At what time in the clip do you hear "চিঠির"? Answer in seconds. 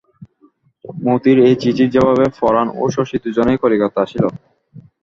1.61-1.89